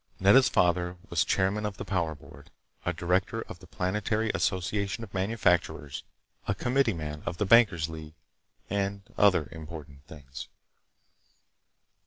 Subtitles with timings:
[0.19, 2.49] Nedda's father was Chairman of the Power Board,
[2.87, 6.03] a director of the Planetary Association of Manufacturers,
[6.47, 8.15] a committeeman of the Banker's League,
[8.67, 10.47] and other important things.